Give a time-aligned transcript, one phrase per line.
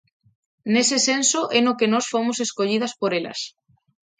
[0.73, 3.39] Nese senso é no que nós fomos escollidas por elas.